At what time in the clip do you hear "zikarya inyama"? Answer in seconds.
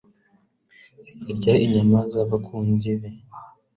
1.25-1.99